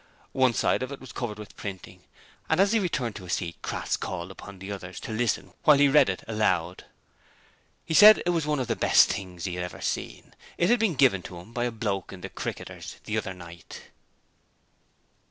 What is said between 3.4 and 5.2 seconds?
Crass called upon the others to